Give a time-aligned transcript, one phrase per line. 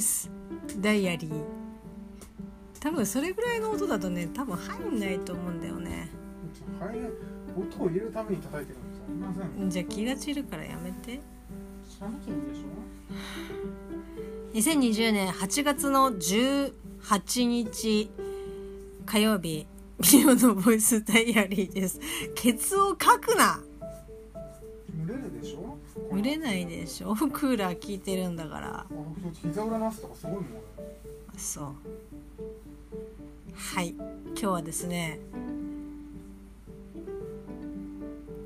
[0.00, 0.30] ス
[0.80, 1.44] ダイアリー
[2.80, 6.10] 多分それぐらいの音だとね多分入んないと思うんだよね。
[6.80, 6.98] はい。
[7.56, 9.70] 音を入れるために叩いてるんですありません。
[9.70, 11.20] じゃあ気が散るからやめて。
[11.98, 12.52] 寒いん
[14.52, 18.10] でし2020年8月の18日
[19.06, 19.66] 火曜日。
[20.14, 21.98] ミオのボイスダイアリーです。
[22.36, 23.60] ケツをかくな
[26.08, 27.14] しょ蒸れないでしょ。
[27.14, 28.68] クーラー効いてるんだから。
[28.80, 28.86] あ
[29.42, 30.44] 膝裏なすとかすごいもん
[31.30, 31.74] 俺そう。
[33.54, 33.90] はい。
[33.90, 35.20] 今日はですね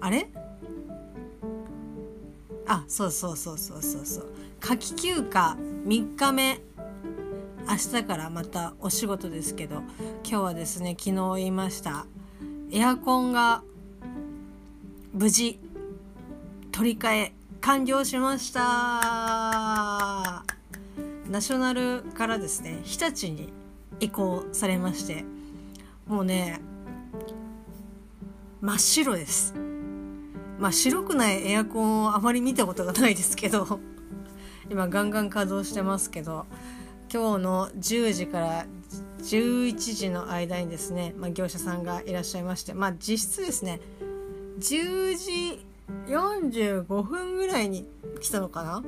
[0.00, 0.28] あれ？
[2.66, 4.26] あそうそうそうそうそうそう。
[4.60, 6.60] 夏季休暇3日目。
[7.68, 9.82] 明日からまたお仕事ですけど。
[10.24, 12.06] 今日はですね昨日言いました。
[12.72, 13.62] エアコンが
[15.12, 15.60] 無事
[16.72, 17.32] 取り替え
[17.62, 18.60] 完了しました。
[21.30, 23.52] ナショナルからですね日立に
[24.00, 25.24] 移行されまして
[26.08, 26.60] もうね
[28.60, 29.54] 真っ白です。
[30.58, 33.78] まあ白くないエアコンをあまり見たことがないですけど
[34.68, 36.46] 今ガンガン稼働してますけど
[37.12, 38.66] 今日の10時から
[39.20, 43.80] 11時の間にですね、まあ、業者さんがいらっしゃいましてまあ実質ですね
[44.58, 45.71] 10時
[46.06, 47.86] 45分ぐらいに
[48.20, 48.82] 来たのかな？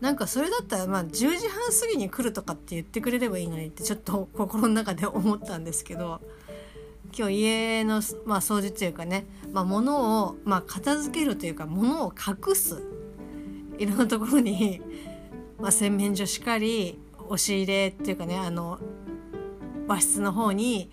[0.00, 6.20] なんかそれだったらまあ10時半過ぎに来るとかって言ってくれればいいのにってちょっと 心の中で思ったんですけど
[7.16, 12.82] 今日家の、まあ、掃除っていうかね、まあ、物を、まあ、片付けるというか物を隠す
[13.78, 14.80] いろんなところに、
[15.58, 18.78] まあ、洗面所しかり押し入れっていうかねあの
[19.86, 20.90] 和室の方に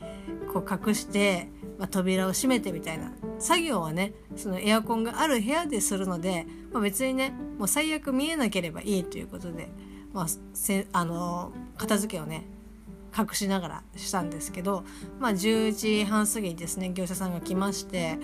[0.51, 3.13] こう隠して、まあ、扉を閉めてみたいな。
[3.39, 9.69] 作業はねそのエアコンがある部屋でするので、まあ、別にねもう最悪見えなければいいということで、
[10.13, 12.45] まあ、せあの片付けをね
[13.17, 14.83] 隠しながらしたんですけど、
[15.19, 18.19] まあ、10時半過ぎにですね業者さんが来まして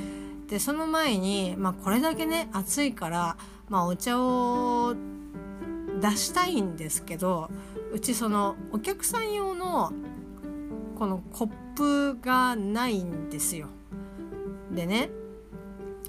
[0.47, 3.37] でその前に、まあ、これだけね暑いから、
[3.69, 4.95] まあ、お茶を
[5.99, 7.49] 出したいんですけど
[7.91, 9.91] うちそのお客さん用の
[10.97, 13.67] このコップがないんですよ。
[14.73, 15.09] でね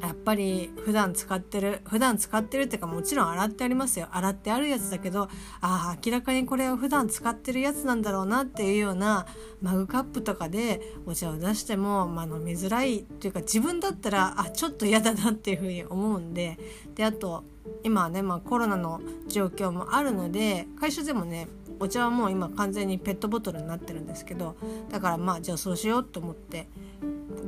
[0.01, 4.09] やっぱり普段使ってる普段使ってるっていうかもちろん洗ってありますよ。
[4.11, 5.29] 洗ってあるやつだけどあ
[5.63, 9.27] あ明らかにこれは普段使ってるやつなんだろうなっていうような
[9.63, 16.59] マグカップとかでお茶を出しても、まあ、飲みづらいっていうか自分だったらあちょっと嫌だなっていうふうに思うんで
[16.95, 17.45] であと
[17.83, 21.49] 今はね、まあ、コロナの状況もあるので会社でもね
[21.81, 24.57] お茶はもう今完全にペットボトルになってるんですけど
[24.91, 26.69] だからまあじゃあそうしようと思って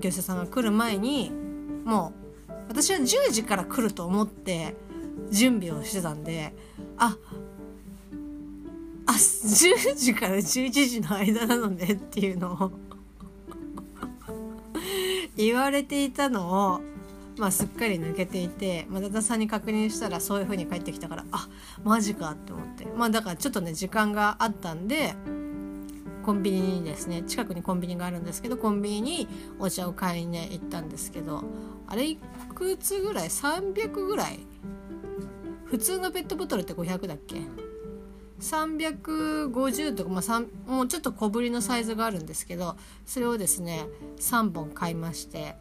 [0.01, 1.31] 業者さんが来る前に
[1.85, 2.13] も
[2.49, 4.75] う私は10時から来ると思って
[5.31, 6.53] 準備をしてたんで
[6.99, 7.17] あ
[9.07, 12.73] あ10時から11時の間なのねっていうのを
[15.37, 16.81] 言われていたのを、
[17.39, 21.49] まあ、すっかり抜けていて、まあ、ダダさんに確認したらそういう風に帰ってきたからあ
[21.85, 22.87] マジかって思って。
[22.87, 25.15] まあだからちょっとね時間があったんで
[26.25, 31.45] コンビニにですね近くにコンビニがあるんですけどコンビニにお茶を買いに、ね、行ったんですけど
[31.87, 32.19] あれい
[32.55, 34.41] くつぐらい？300ぐらい？
[35.67, 37.43] 普通のペットボトルって500だっけ
[38.41, 43.87] ？350とか、まあ、もうちょっと小ぶりのサイズがあるんですけどそれをですね
[44.19, 45.57] 3本買いまして。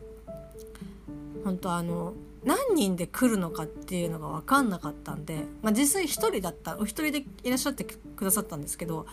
[1.45, 9.05] 本当あの何人で来るのかっていうのが分かんなかったんで、まあ、実際1人だったお一人でいらっしゃってくださったんですけど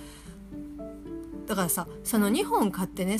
[1.47, 3.19] だからさその2本買ってね3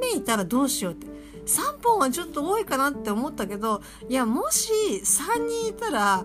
[0.00, 1.06] 目いたらどうしようって
[1.46, 4.72] 3本はちょっと多いかなって思ったけどいやもし
[5.04, 6.24] 3人いたら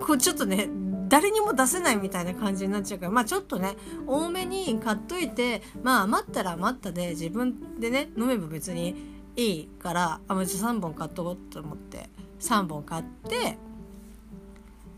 [0.00, 0.68] こうちょっとね
[1.08, 3.76] 誰にも出せないみたいな感じになっちゃうからまあちょっとね
[4.06, 12.08] 多めに買っといてまあ余ったら余ったで自分でね飲めば別にいいからあもうじゃあ3本買っとこうと思って
[12.40, 13.58] 3本買って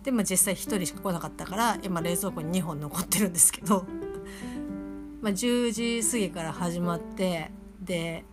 [0.03, 3.85] でも実際1人しか来なかったから今冷蔵庫に2本残ってるんですけど
[5.21, 7.51] まあ10時過ぎから始まって
[7.81, 8.25] で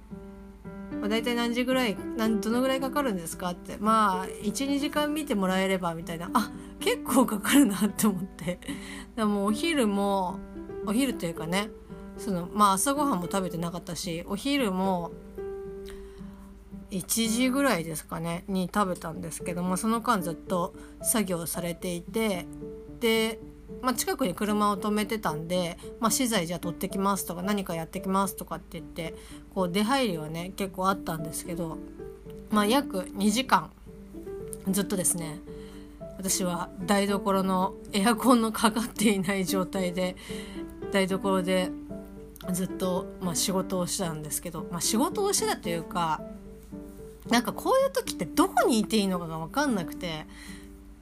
[1.00, 8.60] まあ、大体何時ぐらいなんどのぐらいかかるんですかってまあ12時間見てもらえればみたいなあ結構かかるなって思って。
[9.16, 10.40] でもお昼も
[10.86, 11.70] お昼というかね
[12.18, 15.12] そのまあ朝ごはんも食べてなかったしお昼も
[16.94, 22.46] 1時ぐらいですかねに食べたんですけどもその間ずっと作業されていて
[23.00, 23.40] で
[23.82, 29.14] まあ、近くに車を止めてたんで、まあ、資材じゃあ取ってきますとか何かやってきますとかって言って
[29.54, 31.78] こう出入りはね結構あったんですけど、
[32.50, 33.72] まあ、約2時間
[34.70, 35.40] ずっとですね
[36.18, 40.16] 私は台所のエアコンのかかっていない状態で
[40.92, 41.70] 台所で
[42.52, 46.22] ずっと、まあ、仕事をしてたんですけど、まあ、仕事をしてたというか
[47.30, 50.26] なんかこういう時ってどこにいていいのかが分かんなくて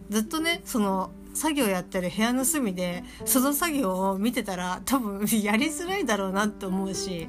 [0.09, 7.27] ずっとねその作業やってる部屋の隅でその作業を見てたら多分やりづらいだろうなって思うし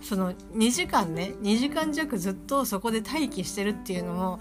[0.00, 4.40] その2時間ね2時間弱ずっとそこで待機してるっていうのも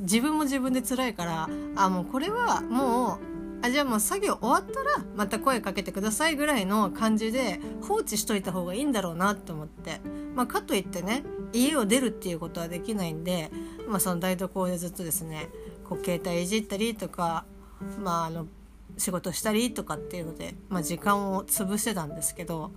[0.00, 3.29] 自分も自分で辛いからあもうこれはもう
[3.62, 10.00] あじゃあもう作業終わったらまた声かけてくださいぐらいの感じで放置しといた方がいいんだろうなって思って、
[10.34, 13.50] まあ、かといってね家を出るっていうことはできないんで、
[13.88, 15.48] まあ、その台所でずっとですね
[15.88, 17.44] こう携帯いじったりとか、
[18.02, 18.46] まあ、あの
[18.96, 22.70] 仕事したりとかっていうので、まあ、時間を潰してたんですけど、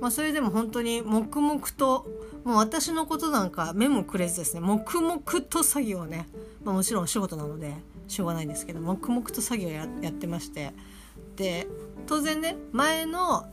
[0.00, 2.06] まあ、それでも本当に黙々と
[2.44, 6.26] もう私のことなんか目もくれずですね黙々と作業をね、
[6.64, 7.74] まあ、もちろんお仕事なので
[8.08, 10.72] しょうがないんですけど黙々と作業ややってまして。
[11.36, 11.66] で
[12.06, 13.46] 当然ね前の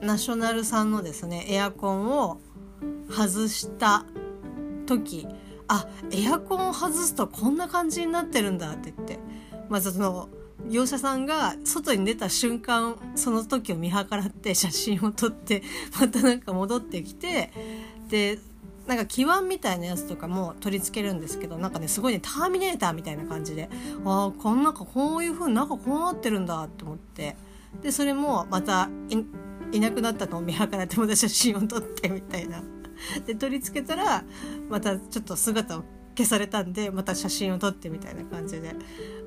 [0.00, 2.40] ナショナルさんのですねエアコンを
[3.10, 4.04] 外した
[4.86, 5.26] 時
[5.68, 9.18] あエアコンを外すとこんな感じになってるんだって言って
[9.68, 10.28] まずその
[10.68, 15.62] 業者さんが外に出た瞬間その時を見計らって写真を撮って
[16.00, 17.52] またなんか戻ってきて
[18.08, 18.38] で
[18.88, 23.68] なんか基板みたいなやつとかも取り付けるんですけどなんかねすごいねターミネーターみたいな感じで
[24.04, 27.36] ああこん中こういう風に中こうなってるんだって思って
[27.82, 28.88] でそれもまた
[29.72, 32.62] いなくなったのを見計らってまた写真を撮ってみたいな。
[33.26, 34.24] で取り付けたら
[34.68, 35.84] またちょっと姿を
[36.18, 38.74] 消されたんでまた写真を撮ってみたいな感じで、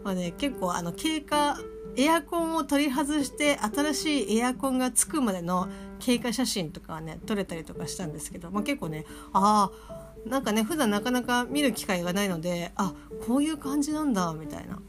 [0.04, 1.58] まあね、結構あの経過
[1.96, 12.94] エアコンを取り外して新しいエアコンがつくまでの経過写真とかはね撮れたりとかしたんですけど、まあ、結構ねああなんかね普段なかなか見る機会がないのであ
[13.26, 14.80] こういう感じなんだみたいな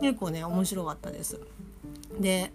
[0.00, 1.40] 結構ね面白かったです。
[2.18, 2.52] で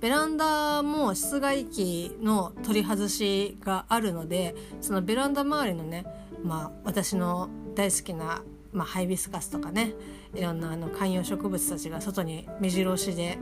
[0.00, 6.06] ベランダも室外機の取り外しがあるのでそのベランダ周りのね、
[6.42, 8.42] まあ、私の大好きな、
[8.74, 9.94] まあ、ハイビスカスとかね
[10.34, 13.38] いろんなあの観葉植物たちが外に目白押しで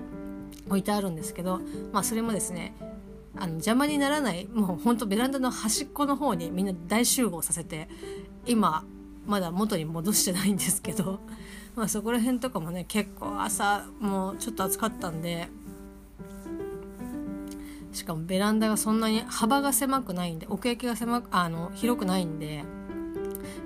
[0.69, 1.61] 置いてあるんですけど、
[1.93, 2.73] まあ、それもですね
[3.37, 7.88] あの邪魔にならないもうほんとベランダの端っこの方にみんな大集合させて
[8.46, 8.85] 今
[9.26, 11.19] まだ元に戻してないんですけど、
[11.75, 15.49] まあ、そこら辺とかもね結構朝もうちょっと暑かったんで
[17.93, 22.64] しかもベランダがそんなに幅が狭くないんで奥行きが狭くあの広くないんで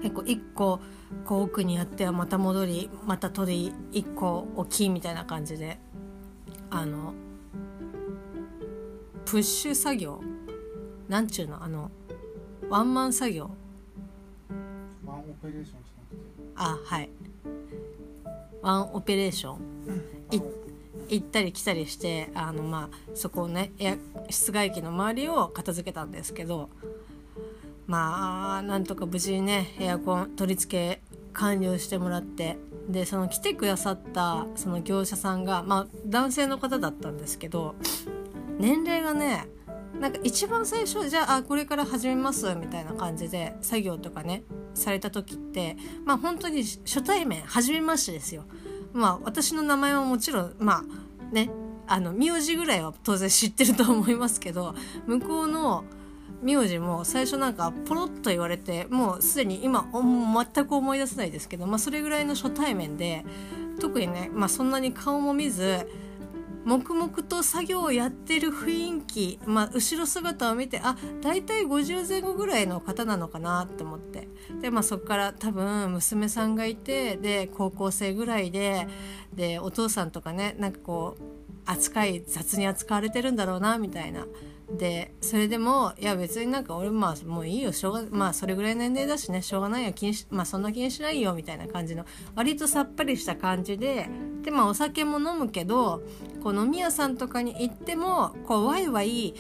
[0.03, 0.81] 結構1個
[1.25, 5.79] こう奥にやってはまた戻りまた取り1個大きいみたいな感じで
[6.71, 7.15] あの
[9.25, 10.21] プッシュ作業？
[11.09, 11.63] なんちゅうの？
[11.63, 11.91] あの
[12.69, 13.51] ワンマン作業？
[15.07, 16.91] ワンオペレーションじゃなくて。
[16.91, 17.11] あはい。
[18.63, 19.59] ワンオペレーション、
[20.31, 20.41] い
[21.09, 23.73] 行ったり来たりしてあの、まあ、そこをね
[24.31, 26.71] 室外機の周りを片付けたんですけど
[27.87, 31.03] まあなんとか無事にねエアコン取り付け
[31.33, 32.59] 完了してもらって
[32.89, 37.75] でその来てくださったその業者さんが、まあ、男性の方だったんですけど
[38.59, 39.47] 年齢がね
[40.01, 44.43] なんか一番最初じゃあこれから始めますみたいな感じで作業とかね
[44.75, 48.45] された時ってまあ本当に初対面初めましてですよ。
[48.93, 50.83] まあ私の名前はもちろんま
[51.31, 51.51] あね
[51.87, 54.75] あの名字ぐらいは当然知ってると思いますけど
[55.07, 55.85] 向こうの
[56.43, 59.87] 名字も最初なんかポロッと言われてもうすでに今
[60.55, 63.25] 全く思い出せないですけど、まあ、それぐらいの初対面で
[63.81, 65.89] 特にね、まあ、そんなに顔も見ず
[66.65, 74.29] 黙々と作業をやってる雰囲気、まあ、後ろ姿を見てあ大体50前後ぐらいの方なのかなって思って
[74.61, 78.87] で、まあ、そこから多分娘さんがいてで高校生ぐらいで
[79.35, 81.23] でお父さんとかねなんかこう
[81.67, 84.27] 扱い雑に扱われてるんだろうなみたいな。
[84.79, 94.09] でそれでもいや別になんか俺まあもういいよしょうがまあそれぐらい年齢だしねしょうがないよ気にしまあそんな気にしないよみたいな感じの割とさっぱりした感じで
[94.43, 96.03] でまあお酒も飲むけど
[96.43, 99.35] こう飲み屋さんとかに行ってもこうワイワイ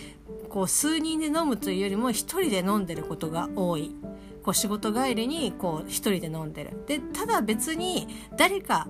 [0.48, 3.96] こう数人で飲むというよりも一人で飲んでることが多い。
[4.42, 6.84] こう仕事帰りにこう一人で飲んでる。
[6.86, 8.88] でただ別に誰か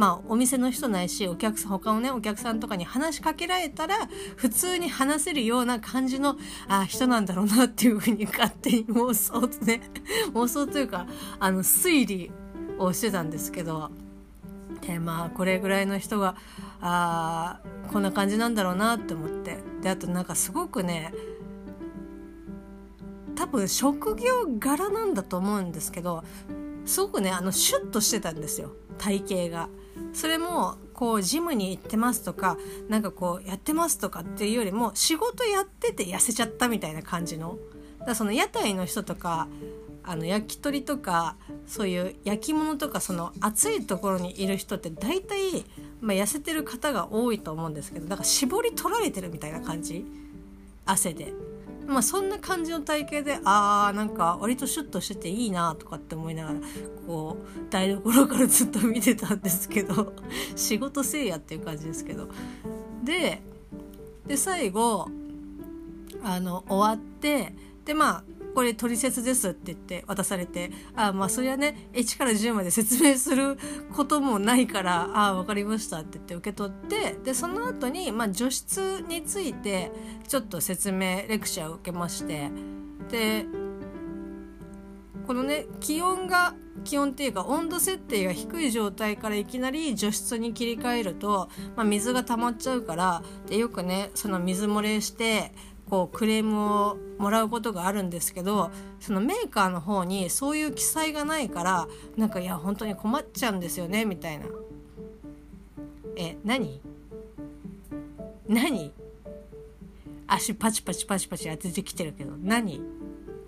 [0.00, 6.38] まあ、お店の人ないしお客さん他のねお客さんとかに話しかけられたら普通に話せるような感じの
[6.68, 9.82] あ人なんだろうなっていうふうに勝手に妄想ね
[10.32, 11.06] 妄想というか
[11.38, 12.32] あの推理
[12.78, 13.90] をしてたんですけど。
[14.80, 16.36] でまあこれぐらいの人が
[16.80, 17.60] あ
[17.92, 19.58] こんな感じなんだろうなって思って。
[19.82, 21.12] であとなんかすごくね
[23.36, 26.24] 多分職業柄なんだと思うんですけど
[26.86, 28.72] すごくねあのシュッとしてたんですよ。
[28.96, 29.68] 体型が。
[30.12, 37.58] それもこうジムに行ってますとかなんかこうやってますとかっていうよりも仕事やってて痩せちゃったみたいな感じの
[38.06, 39.48] だその屋台の人とか
[40.02, 41.36] あの焼き鳥とか
[41.66, 45.64] そういう焼き物とかその暑いところにいる人って大体、
[46.00, 50.04] まあ、痩せてる方が多いと思うんですけどだから絞り取られてるみたいな感じ
[50.86, 51.32] 汗で。
[51.90, 56.60] まあそんな感じの体型であーなんか割とシュッとしてていいなとかって思いながら
[57.06, 60.12] こう台所からずっと見てたんですけど
[60.54, 62.28] 仕事せいやっていう感じですけど。
[63.04, 63.42] で
[64.26, 65.08] で最後
[66.22, 67.54] あの終わって
[67.84, 73.58] でまあこれ取説ですって言って渡されてあまあそれはね1から10まで説明する
[73.94, 79.92] こともないからあ分かりましたって言って受け取ってでその後にまあ除湿について
[80.26, 82.50] ちょっと説明レクチャーを受けまして
[83.10, 83.46] で
[85.26, 86.54] このね気温が
[86.84, 95.52] 気温っていうか温度設定が低い状態からいきなり除湿に切り替えると、まあ、水が溜まっちゃうからでよくねその水漏れして
[95.90, 98.70] こうクレームをもらうことがあるんですけど
[99.00, 104.46] そのメーカーの方にそういう記載がないからなんかいや本当に困っちゃうんですよねみたいな。
[106.16, 106.80] え何？
[108.48, 108.92] 何？
[110.28, 112.80] 足パチパチパチパチ当ててきてるけど何？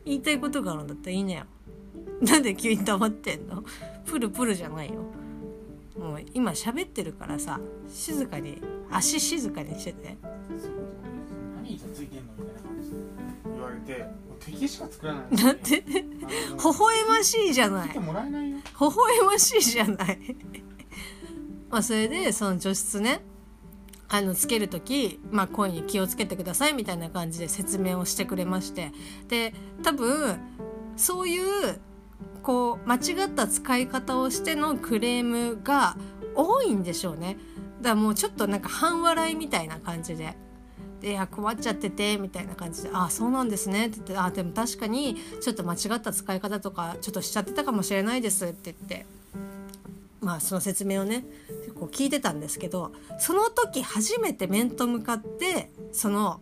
[0.05, 1.45] 言いたいことがあるんだったらいいねよ。
[2.23, 3.63] なんで急に黙ってんの？
[4.05, 4.95] プルプルじゃないよ。
[5.97, 10.17] もう今喋ってるからさ静かに足静かにしてて。
[13.83, 14.07] て
[14.41, 15.37] 敵しか作らない。
[15.37, 16.05] だって微
[16.59, 17.89] 笑ましいじゃない。
[17.89, 18.57] 見てもらえないよ。
[18.57, 20.19] 微笑ましいじゃない。
[21.71, 23.23] まあそれでその除湿ね。
[24.09, 28.93] あのつける時、まあ、声に気をつけてくださいみたいな感じで説明をしてくれまして。
[29.29, 30.39] で多分
[30.97, 31.81] そういう
[32.43, 35.97] こう間違った使い方をしてのクレームが
[36.35, 37.39] 多いんでしょうね。
[37.81, 40.37] だからもうちょっとなんか半笑いみたいな感じで。
[41.03, 49.07] でいや困っちゃっててみたいな感じで「ああそうなんですね」って言って「あでも確かにちょっと間違った使い方とかちょっとしちゃってたかもしれないです」って言って
[50.21, 51.27] まあその説明をね
[51.79, 56.41] こう聞いてたんですけどその時初めて面と向かってその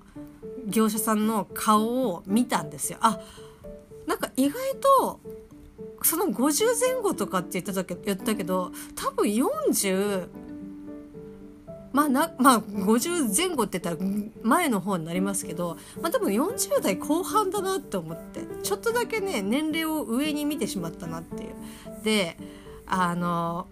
[0.66, 2.98] 業者さんの顔を見たんですよ。
[3.00, 3.18] あ
[4.06, 4.56] なんか意外
[4.98, 5.20] と
[6.02, 10.28] その50前後とかって言ってたけ言ったけど多分40
[11.92, 14.10] まあなまあ50前後って言ったら
[14.42, 22.04] 前の方になりますけど、まあ、多分40代後半だなって思ってちょっとだけね年齢を上に見てしまったなっていう。
[22.04, 22.36] で
[22.86, 23.68] あの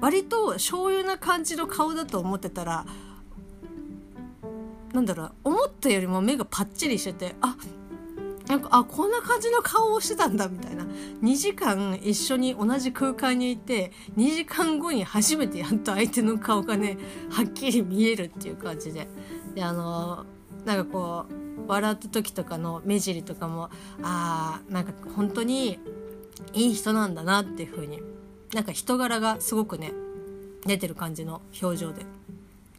[0.00, 2.84] 割と醤油な感じの顔だと思ってたら
[4.92, 7.56] なんだろう思ったよりも目がパッチリしててあ
[8.46, 10.84] なんかあこんな感じの顔をしてたんだみたいな。
[11.22, 16.98] 2時間一緒に同じ空間にいて2時間後に初めてやっと相手の顔がね
[17.30, 19.08] はっきり見えるっていう感じで。
[19.54, 20.26] であの
[20.64, 23.70] なんかこう笑った時とかの目尻とかも
[24.02, 25.78] あーなんか本当に
[26.52, 28.02] いい人なんだなっていう風に。
[28.52, 29.92] なんか人柄がすごくね
[30.64, 32.06] 出てる感じの表情で。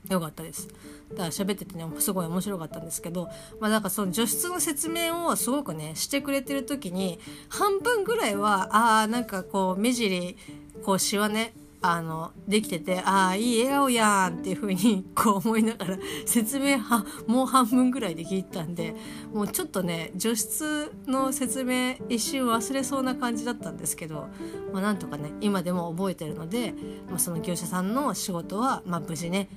[0.09, 0.67] よかったです。
[1.11, 7.19] だから喋っててねすごい面白かったんですけどまあなんかその除湿の説明をすごくねしてくれてる時に
[7.49, 10.37] 半分ぐらいはああなんかこう目尻
[10.83, 11.53] こうシワね
[11.87, 18.95] あのできててああいい笑顔やんっていう風に こう思いながら説明はもう半分ぐらいで聞いたんで
[19.31, 24.27] もうちょっとね除湿の説明一瞬忘れそうな感じだったんですけど、
[24.73, 26.73] まあ、なんとかね今でも覚えてるので、
[27.07, 29.47] まあ、その業者さんの仕事は、まあ、無事ね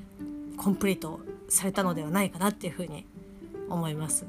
[0.59, 3.07] コンプリートされたのではないかなっていうふうに
[3.71, 4.27] 思います。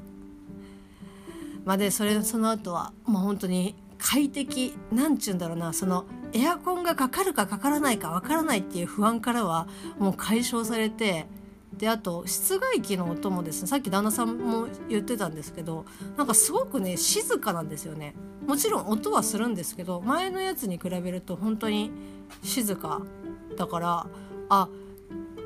[1.64, 9.68] まあ、でそれその後はもう本当に快適なんちゅうんだろうなそのエアコンがかかるかかからないかわからないっていう不安からは
[9.98, 11.26] もう解消されて
[11.76, 15.84] であと室外機の音もですねさっき旦那さんも言ってたんですけど
[16.16, 18.14] なんかすごくね静かなんですよね
[18.46, 21.90] もちろん音はするんですけど前のやつに比べると本当に
[22.42, 23.02] 静か
[23.56, 24.06] だから
[24.48, 24.68] あ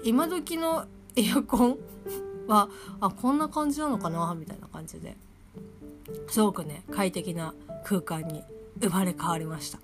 [0.04, 1.78] 今時のエアコン
[2.46, 2.68] は
[3.00, 5.16] あこんな感じなのかなみたいな感じで。
[6.28, 8.42] すごくね快適な空間に
[8.80, 9.78] 生まれ変わりました。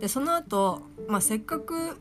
[0.00, 1.96] でその後、まあせっかく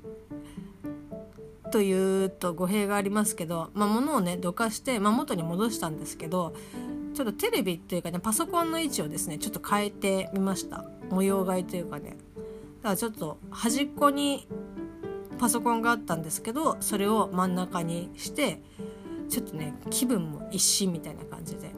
[1.71, 6.53] というと語弊がありますけど、まあ、物をねどかして、まあ、元に戻したんですけど
[7.13, 10.85] ちょっとテレビっていうかねパソコンの位置をですねちょっと変えてみました。
[11.09, 12.17] 模様替えというかね。
[12.83, 14.47] だからちょっと端っこに
[15.39, 18.61] パソコンがあったんですけどそれを真ん中にして
[19.29, 21.71] ちょっとね気分も一新みたいな感じで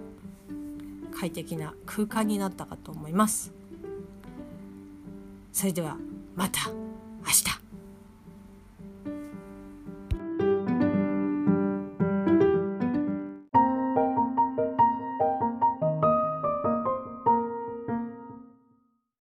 [1.13, 3.53] 快適な空間になったかと思います。
[5.51, 5.97] それでは
[6.35, 7.68] また明日。